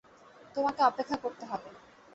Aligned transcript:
তোমাকে 0.55 0.81
অপেক্ষা 0.83 1.17
করতে 1.17 1.43
হবে। 1.45 1.69